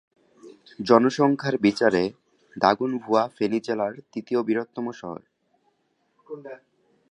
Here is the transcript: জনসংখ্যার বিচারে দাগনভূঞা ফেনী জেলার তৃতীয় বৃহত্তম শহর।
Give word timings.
জনসংখ্যার 0.79 1.55
বিচারে 1.57 2.03
দাগনভূঞা 2.57 3.23
ফেনী 3.37 3.59
জেলার 3.59 3.93
তৃতীয় 4.11 4.39
বৃহত্তম 4.43 4.85
শহর। 4.91 5.21